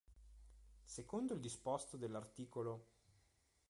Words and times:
Secondo 0.83 1.35
il 1.35 1.39
disposto 1.39 1.95
dell'art. 1.95 2.33